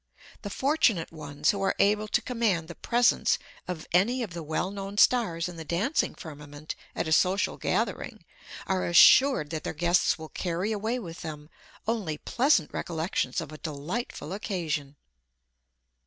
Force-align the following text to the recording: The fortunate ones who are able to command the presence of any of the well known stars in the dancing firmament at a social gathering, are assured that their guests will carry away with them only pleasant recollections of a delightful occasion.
The 0.41 0.49
fortunate 0.49 1.11
ones 1.11 1.51
who 1.51 1.61
are 1.61 1.75
able 1.77 2.07
to 2.07 2.23
command 2.23 2.67
the 2.67 2.73
presence 2.73 3.37
of 3.67 3.85
any 3.91 4.23
of 4.23 4.33
the 4.33 4.41
well 4.41 4.71
known 4.71 4.97
stars 4.97 5.47
in 5.47 5.57
the 5.57 5.63
dancing 5.63 6.15
firmament 6.15 6.73
at 6.95 7.07
a 7.07 7.11
social 7.11 7.55
gathering, 7.57 8.25
are 8.65 8.83
assured 8.87 9.51
that 9.51 9.63
their 9.63 9.75
guests 9.75 10.17
will 10.17 10.29
carry 10.29 10.71
away 10.71 10.97
with 10.97 11.21
them 11.21 11.51
only 11.87 12.17
pleasant 12.17 12.73
recollections 12.73 13.39
of 13.41 13.51
a 13.51 13.59
delightful 13.59 14.33
occasion. 14.33 14.95